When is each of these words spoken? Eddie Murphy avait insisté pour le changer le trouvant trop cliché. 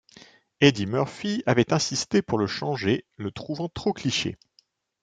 Eddie 0.61 0.87
Murphy 0.87 1.43
avait 1.45 1.73
insisté 1.73 2.23
pour 2.23 2.39
le 2.39 2.47
changer 2.47 3.05
le 3.17 3.29
trouvant 3.29 3.69
trop 3.69 3.93
cliché. 3.93 4.35